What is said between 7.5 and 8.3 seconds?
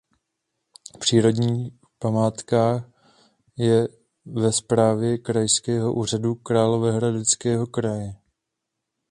kraje.